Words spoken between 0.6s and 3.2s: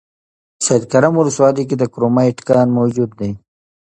سیدکرم ولسوالۍ کې د کرومایټ کان موجود